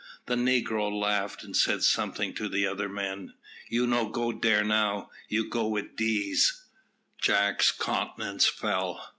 [0.25, 3.35] The negro laughed and said something to the other men.
[3.69, 6.63] "You no go dere now, you go wid dees."
[7.19, 9.09] Jack's countenance fell.